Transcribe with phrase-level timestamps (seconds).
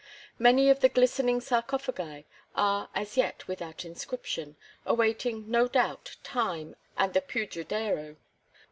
[0.39, 7.13] Many of the glistening sarcophagi are as yet without inscription, awaiting, no doubt, time and
[7.13, 8.15] the Pudridero.